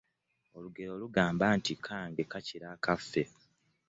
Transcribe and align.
Olugero 0.55 0.91
lugamba 1.01 1.45
nti 1.57 1.73
"Kange 1.85 2.23
,kakira 2.31 2.67
akaffe." 2.75 3.21